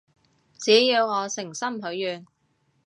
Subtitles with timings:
[0.59, 2.25] 只要我誠心許願